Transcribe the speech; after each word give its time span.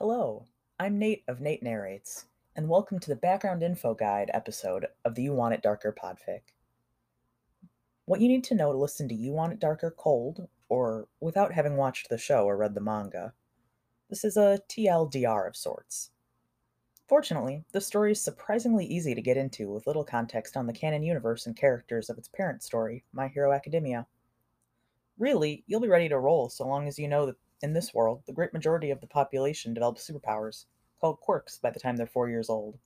Hello, 0.00 0.46
I'm 0.78 0.96
Nate 0.96 1.24
of 1.26 1.40
Nate 1.40 1.60
Narrates, 1.60 2.26
and 2.54 2.68
welcome 2.68 3.00
to 3.00 3.08
the 3.08 3.16
Background 3.16 3.64
Info 3.64 3.94
Guide 3.94 4.30
episode 4.32 4.86
of 5.04 5.16
the 5.16 5.24
You 5.24 5.32
Want 5.32 5.54
It 5.54 5.60
Darker 5.60 5.92
podfic. 5.92 6.42
What 8.04 8.20
you 8.20 8.28
need 8.28 8.44
to 8.44 8.54
know 8.54 8.70
to 8.70 8.78
listen 8.78 9.08
to 9.08 9.14
You 9.16 9.32
Want 9.32 9.54
It 9.54 9.58
Darker 9.58 9.90
cold, 9.90 10.46
or 10.68 11.08
without 11.18 11.52
having 11.52 11.76
watched 11.76 12.08
the 12.08 12.16
show 12.16 12.44
or 12.44 12.56
read 12.56 12.76
the 12.76 12.80
manga. 12.80 13.32
This 14.08 14.22
is 14.22 14.36
a 14.36 14.60
TLDR 14.68 15.48
of 15.48 15.56
sorts. 15.56 16.10
Fortunately, 17.08 17.64
the 17.72 17.80
story 17.80 18.12
is 18.12 18.22
surprisingly 18.22 18.86
easy 18.86 19.16
to 19.16 19.20
get 19.20 19.36
into 19.36 19.68
with 19.68 19.88
little 19.88 20.04
context 20.04 20.56
on 20.56 20.68
the 20.68 20.72
canon 20.72 21.02
universe 21.02 21.44
and 21.44 21.56
characters 21.56 22.08
of 22.08 22.18
its 22.18 22.28
parent 22.28 22.62
story, 22.62 23.02
My 23.12 23.26
Hero 23.26 23.52
Academia. 23.52 24.06
Really, 25.18 25.64
you'll 25.66 25.80
be 25.80 25.88
ready 25.88 26.08
to 26.08 26.20
roll 26.20 26.48
so 26.50 26.68
long 26.68 26.86
as 26.86 27.00
you 27.00 27.08
know 27.08 27.26
that 27.26 27.34
in 27.62 27.72
this 27.72 27.92
world, 27.92 28.22
the 28.26 28.32
great 28.32 28.52
majority 28.52 28.90
of 28.90 29.00
the 29.00 29.06
population 29.06 29.74
develops 29.74 30.08
superpowers, 30.08 30.66
called 31.00 31.20
quirks, 31.20 31.58
by 31.58 31.70
the 31.70 31.80
time 31.80 31.96
they're 31.96 32.06
four 32.06 32.28
years 32.28 32.48
old. 32.48 32.78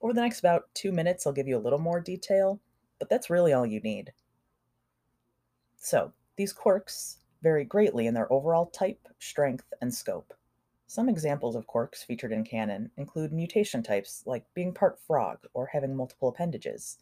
Over 0.00 0.12
the 0.12 0.20
next 0.20 0.40
about 0.40 0.74
two 0.74 0.92
minutes, 0.92 1.26
I'll 1.26 1.32
give 1.32 1.48
you 1.48 1.56
a 1.56 1.60
little 1.60 1.78
more 1.78 2.00
detail, 2.00 2.60
but 2.98 3.08
that's 3.08 3.30
really 3.30 3.52
all 3.52 3.66
you 3.66 3.80
need. 3.80 4.12
So, 5.76 6.12
these 6.36 6.52
quirks 6.52 7.18
vary 7.42 7.64
greatly 7.64 8.06
in 8.06 8.14
their 8.14 8.32
overall 8.32 8.66
type, 8.66 9.08
strength, 9.18 9.72
and 9.80 9.92
scope. 9.94 10.34
Some 10.86 11.08
examples 11.08 11.56
of 11.56 11.66
quirks 11.66 12.02
featured 12.02 12.32
in 12.32 12.44
canon 12.44 12.90
include 12.96 13.32
mutation 13.32 13.82
types 13.82 14.22
like 14.26 14.44
being 14.54 14.74
part 14.74 14.98
frog 15.00 15.38
or 15.54 15.66
having 15.66 15.96
multiple 15.96 16.28
appendages. 16.28 16.98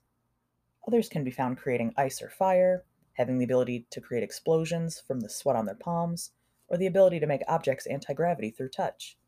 Others 0.87 1.09
can 1.09 1.24
be 1.24 1.30
found 1.30 1.59
creating 1.59 1.93
ice 1.96 2.23
or 2.23 2.30
fire, 2.30 2.84
having 3.15 3.38
the 3.38 3.45
ability 3.45 3.87
to 3.91 4.01
create 4.01 4.23
explosions 4.23 5.01
from 5.01 5.21
the 5.21 5.29
sweat 5.29 5.57
on 5.57 5.66
their 5.66 5.74
palms, 5.74 6.32
or 6.71 6.79
the 6.79 6.87
ability 6.87 7.21
to 7.21 7.26
make 7.26 7.43
objects 7.49 7.87
anti 7.87 8.15
gravity 8.15 8.51
through 8.51 8.71
touch. 8.71 9.18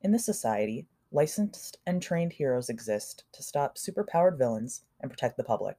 In 0.00 0.10
this 0.10 0.24
society, 0.24 0.86
licensed 1.12 1.78
and 1.86 2.02
trained 2.02 2.32
heroes 2.32 2.68
exist 2.68 3.24
to 3.32 3.42
stop 3.42 3.76
superpowered 3.76 4.38
villains 4.38 4.82
and 5.00 5.10
protect 5.10 5.36
the 5.36 5.44
public. 5.44 5.76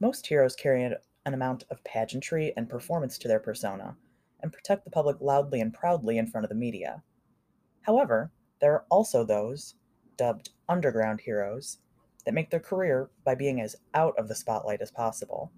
Most 0.00 0.26
heroes 0.26 0.56
carry 0.56 0.82
an 0.82 0.96
amount 1.24 1.64
of 1.70 1.84
pageantry 1.84 2.52
and 2.56 2.68
performance 2.68 3.16
to 3.18 3.28
their 3.28 3.38
persona 3.38 3.96
and 4.40 4.52
protect 4.52 4.84
the 4.84 4.90
public 4.90 5.20
loudly 5.20 5.60
and 5.60 5.72
proudly 5.72 6.18
in 6.18 6.26
front 6.26 6.44
of 6.44 6.48
the 6.48 6.54
media. 6.54 7.02
However, 7.82 8.32
there 8.60 8.72
are 8.72 8.84
also 8.90 9.24
those, 9.24 9.74
dubbed 10.16 10.50
underground 10.68 11.20
heroes, 11.20 11.78
that 12.24 12.34
make 12.34 12.50
their 12.50 12.60
career 12.60 13.10
by 13.24 13.34
being 13.34 13.60
as 13.60 13.76
out 13.94 14.18
of 14.18 14.28
the 14.28 14.34
spotlight 14.34 14.80
as 14.80 14.90
possible. 14.90 15.52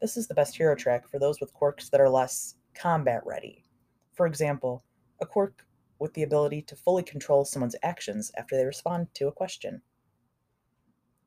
This 0.00 0.16
is 0.16 0.26
the 0.26 0.34
best 0.34 0.56
hero 0.56 0.74
track 0.74 1.08
for 1.08 1.18
those 1.18 1.40
with 1.40 1.54
quirks 1.54 1.88
that 1.90 2.00
are 2.00 2.08
less 2.08 2.56
combat 2.76 3.22
ready. 3.24 3.64
For 4.12 4.26
example, 4.26 4.84
a 5.20 5.26
quirk 5.26 5.66
with 5.98 6.14
the 6.14 6.22
ability 6.22 6.62
to 6.62 6.76
fully 6.76 7.02
control 7.02 7.44
someone's 7.44 7.76
actions 7.82 8.30
after 8.36 8.56
they 8.56 8.64
respond 8.64 9.08
to 9.14 9.28
a 9.28 9.32
question. 9.32 9.82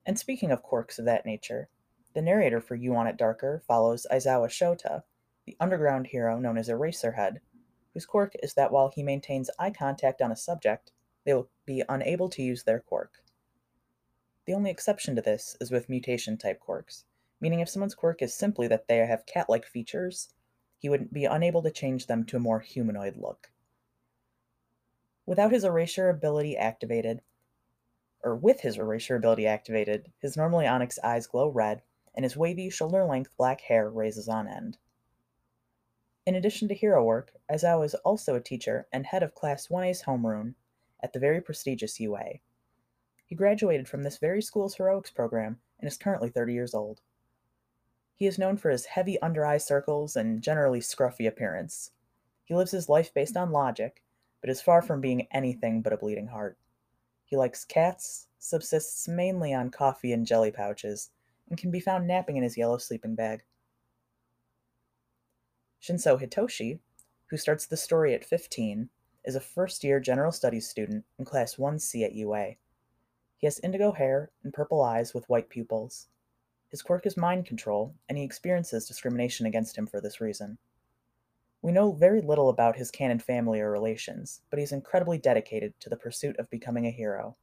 And 0.05 0.17
speaking 0.17 0.51
of 0.51 0.63
quirks 0.63 0.99
of 0.99 1.05
that 1.05 1.25
nature, 1.25 1.69
the 2.13 2.21
narrator 2.21 2.61
for 2.61 2.75
You 2.75 2.93
Want 2.93 3.09
It 3.09 3.17
Darker 3.17 3.61
follows 3.67 4.07
Aizawa 4.11 4.47
Shota, 4.47 5.03
the 5.45 5.57
underground 5.59 6.07
hero 6.07 6.39
known 6.39 6.57
as 6.57 6.69
Eraserhead, 6.69 7.37
whose 7.93 8.05
quirk 8.05 8.33
is 8.41 8.53
that 8.53 8.71
while 8.71 8.89
he 8.89 9.03
maintains 9.03 9.49
eye 9.59 9.71
contact 9.71 10.21
on 10.21 10.31
a 10.31 10.35
subject, 10.35 10.91
they 11.25 11.33
will 11.33 11.49
be 11.65 11.83
unable 11.89 12.29
to 12.29 12.41
use 12.41 12.63
their 12.63 12.79
quirk. 12.79 13.23
The 14.45 14.53
only 14.53 14.71
exception 14.71 15.15
to 15.15 15.21
this 15.21 15.55
is 15.59 15.69
with 15.71 15.89
mutation 15.89 16.37
type 16.37 16.59
quirks, 16.59 17.05
meaning 17.41 17.59
if 17.59 17.69
someone's 17.69 17.95
quirk 17.95 18.21
is 18.21 18.33
simply 18.33 18.67
that 18.67 18.87
they 18.87 18.97
have 18.97 19.25
cat 19.25 19.49
like 19.49 19.65
features, 19.65 20.29
he 20.79 20.89
would 20.89 21.13
be 21.13 21.25
unable 21.25 21.61
to 21.61 21.69
change 21.69 22.07
them 22.07 22.25
to 22.25 22.37
a 22.37 22.39
more 22.39 22.61
humanoid 22.61 23.17
look. 23.17 23.51
Without 25.25 25.51
his 25.51 25.63
erasure 25.63 26.09
ability 26.09 26.57
activated, 26.57 27.21
or 28.23 28.35
with 28.35 28.61
his 28.61 28.77
erasure 28.77 29.15
ability 29.15 29.45
activated, 29.45 30.11
his 30.19 30.35
normally 30.35 30.65
onyx 30.65 30.97
eyes 31.03 31.27
glow 31.27 31.49
red, 31.49 31.83
and 32.15 32.23
his 32.25 32.35
wavy, 32.35 32.69
shoulder 32.69 33.05
length 33.05 33.35
black 33.37 33.61
hair 33.61 33.89
raises 33.89 34.27
on 34.27 34.47
end. 34.47 34.77
In 36.25 36.35
addition 36.35 36.67
to 36.69 36.73
hero 36.73 37.03
work, 37.03 37.31
Aizawa 37.51 37.85
is 37.85 37.95
also 37.95 38.35
a 38.35 38.41
teacher 38.41 38.87
and 38.91 39.05
head 39.05 39.23
of 39.23 39.35
Class 39.35 39.67
1A's 39.67 40.03
homeroom 40.03 40.55
at 41.01 41.13
the 41.13 41.19
very 41.19 41.41
prestigious 41.41 41.99
UA. 41.99 42.39
He 43.25 43.35
graduated 43.35 43.87
from 43.87 44.03
this 44.03 44.17
very 44.17 44.41
school's 44.41 44.75
heroics 44.75 45.11
program 45.11 45.59
and 45.79 45.87
is 45.87 45.97
currently 45.97 46.29
30 46.29 46.53
years 46.53 46.73
old. 46.73 47.01
He 48.19 48.27
is 48.27 48.37
known 48.37 48.57
for 48.57 48.69
his 48.69 48.83
heavy 48.83 49.17
under 49.21 49.45
eye 49.45 49.59
circles 49.59 50.17
and 50.17 50.41
generally 50.41 50.81
scruffy 50.81 51.25
appearance. 51.25 51.91
He 52.43 52.53
lives 52.53 52.71
his 52.71 52.89
life 52.89 53.13
based 53.13 53.37
on 53.37 53.53
logic, 53.53 54.03
but 54.41 54.49
is 54.49 54.61
far 54.61 54.81
from 54.81 54.99
being 54.99 55.29
anything 55.31 55.81
but 55.81 55.93
a 55.93 55.97
bleeding 55.97 56.27
heart. 56.27 56.57
He 57.23 57.37
likes 57.37 57.63
cats, 57.63 58.27
subsists 58.37 59.07
mainly 59.07 59.53
on 59.53 59.71
coffee 59.71 60.11
and 60.11 60.25
jelly 60.27 60.51
pouches, 60.51 61.11
and 61.47 61.57
can 61.57 61.71
be 61.71 61.79
found 61.79 62.07
napping 62.07 62.35
in 62.35 62.43
his 62.43 62.57
yellow 62.57 62.77
sleeping 62.77 63.15
bag. 63.15 63.43
Shinso 65.81 66.21
Hitoshi, 66.21 66.79
who 67.27 67.37
starts 67.37 67.65
the 67.67 67.77
story 67.77 68.13
at 68.13 68.25
15, 68.25 68.89
is 69.23 69.35
a 69.35 69.39
first 69.39 69.81
year 69.81 70.01
general 70.01 70.33
studies 70.33 70.67
student 70.67 71.05
in 71.17 71.23
class 71.23 71.55
1C 71.55 72.03
at 72.03 72.15
UA. 72.15 72.55
He 73.37 73.47
has 73.47 73.61
indigo 73.61 73.93
hair 73.93 74.29
and 74.43 74.53
purple 74.53 74.81
eyes 74.81 75.13
with 75.13 75.29
white 75.29 75.47
pupils. 75.47 76.09
His 76.69 76.81
quirk 76.81 77.05
is 77.05 77.17
mind 77.17 77.45
control, 77.45 77.95
and 78.07 78.17
he 78.17 78.23
experiences 78.23 78.87
discrimination 78.87 79.45
against 79.45 79.77
him 79.77 79.87
for 79.87 79.99
this 79.99 80.21
reason. 80.21 80.57
We 81.61 81.71
know 81.71 81.91
very 81.91 82.21
little 82.21 82.49
about 82.49 82.77
his 82.77 82.91
canon 82.91 83.19
family 83.19 83.59
or 83.59 83.71
relations, 83.71 84.41
but 84.49 84.59
he's 84.59 84.71
incredibly 84.71 85.17
dedicated 85.17 85.73
to 85.79 85.89
the 85.89 85.97
pursuit 85.97 86.37
of 86.37 86.49
becoming 86.49 86.85
a 86.85 86.91
hero. 86.91 87.35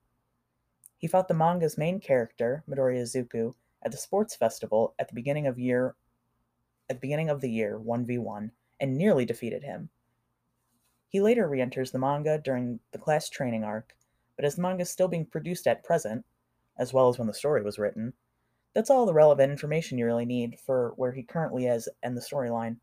He 0.96 1.06
fought 1.06 1.28
the 1.28 1.34
manga's 1.34 1.76
main 1.76 2.00
character, 2.00 2.64
Midoriya 2.68 3.54
at 3.82 3.92
the 3.92 3.98
sports 3.98 4.34
festival 4.34 4.94
at 4.98 5.08
the 5.08 5.14
beginning 5.14 5.46
of 5.46 5.58
year 5.58 5.96
at 6.88 6.96
the 6.96 7.00
beginning 7.00 7.28
of 7.28 7.40
the 7.40 7.50
year 7.50 7.78
1v1 7.78 8.50
and 8.80 8.96
nearly 8.96 9.24
defeated 9.24 9.64
him. 9.64 9.90
He 11.08 11.20
later 11.20 11.48
re-enters 11.48 11.90
the 11.90 11.98
manga 11.98 12.38
during 12.38 12.80
the 12.92 12.98
class 12.98 13.28
training 13.28 13.64
arc, 13.64 13.96
but 14.36 14.44
as 14.44 14.56
the 14.56 14.62
manga 14.62 14.82
is 14.82 14.90
still 14.90 15.08
being 15.08 15.26
produced 15.26 15.66
at 15.66 15.84
present, 15.84 16.24
as 16.78 16.92
well 16.92 17.08
as 17.08 17.18
when 17.18 17.26
the 17.26 17.34
story 17.34 17.62
was 17.62 17.78
written, 17.78 18.12
that's 18.76 18.90
all 18.90 19.06
the 19.06 19.14
relevant 19.14 19.50
information 19.50 19.96
you 19.96 20.04
really 20.04 20.26
need 20.26 20.60
for 20.60 20.92
where 20.96 21.12
he 21.12 21.22
currently 21.22 21.64
is 21.64 21.88
and 22.02 22.14
the 22.14 22.20
storyline. 22.20 22.76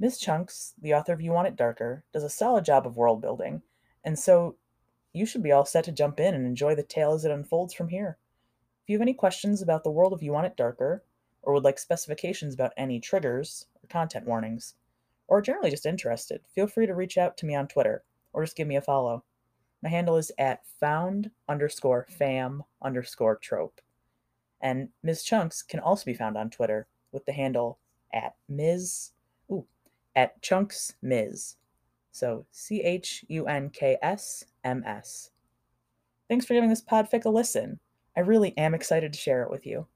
Miss 0.00 0.18
Chunks, 0.18 0.74
the 0.82 0.92
author 0.92 1.12
of 1.12 1.20
You 1.20 1.30
Want 1.30 1.46
It 1.46 1.54
Darker, 1.54 2.02
does 2.12 2.24
a 2.24 2.28
solid 2.28 2.64
job 2.64 2.84
of 2.84 2.96
world 2.96 3.20
building, 3.20 3.62
and 4.02 4.18
so 4.18 4.56
you 5.12 5.24
should 5.24 5.44
be 5.44 5.52
all 5.52 5.64
set 5.64 5.84
to 5.84 5.92
jump 5.92 6.18
in 6.18 6.34
and 6.34 6.44
enjoy 6.44 6.74
the 6.74 6.82
tale 6.82 7.12
as 7.12 7.24
it 7.24 7.30
unfolds 7.30 7.72
from 7.72 7.90
here. 7.90 8.18
If 8.82 8.88
you 8.88 8.96
have 8.96 9.02
any 9.02 9.14
questions 9.14 9.62
about 9.62 9.84
the 9.84 9.92
world 9.92 10.12
of 10.12 10.20
You 10.20 10.32
Want 10.32 10.46
It 10.46 10.56
Darker, 10.56 11.04
or 11.40 11.54
would 11.54 11.62
like 11.62 11.78
specifications 11.78 12.54
about 12.54 12.72
any 12.76 12.98
triggers 12.98 13.66
or 13.80 13.86
content 13.86 14.26
warnings, 14.26 14.74
or 15.28 15.40
generally 15.40 15.70
just 15.70 15.86
interested, 15.86 16.40
feel 16.52 16.66
free 16.66 16.86
to 16.86 16.94
reach 16.96 17.16
out 17.16 17.36
to 17.36 17.46
me 17.46 17.54
on 17.54 17.68
Twitter 17.68 18.02
or 18.32 18.42
just 18.42 18.56
give 18.56 18.66
me 18.66 18.74
a 18.74 18.82
follow. 18.82 19.22
My 19.80 19.90
handle 19.90 20.16
is 20.16 20.32
at 20.36 20.66
found 20.80 21.30
underscore 21.48 22.08
fam 22.10 22.64
underscore 22.82 23.36
trope. 23.36 23.80
And 24.60 24.88
Ms. 25.02 25.22
Chunks 25.22 25.62
can 25.62 25.80
also 25.80 26.04
be 26.04 26.14
found 26.14 26.36
on 26.36 26.50
Twitter 26.50 26.86
with 27.12 27.24
the 27.26 27.32
handle 27.32 27.78
at 28.12 28.34
Ms. 28.48 29.12
Ooh, 29.50 29.66
at 30.16 30.40
Chunks 30.42 30.94
Ms. 31.02 31.56
So 32.10 32.46
C 32.50 32.82
H 32.82 33.24
U 33.28 33.46
N 33.46 33.70
K 33.70 33.96
S 34.02 34.44
M 34.64 34.82
S. 34.84 35.30
Thanks 36.28 36.44
for 36.44 36.54
giving 36.54 36.70
this 36.70 36.82
podfic 36.82 37.24
a 37.24 37.28
listen. 37.28 37.78
I 38.16 38.20
really 38.20 38.56
am 38.58 38.74
excited 38.74 39.12
to 39.12 39.18
share 39.18 39.42
it 39.42 39.50
with 39.50 39.64
you. 39.64 39.86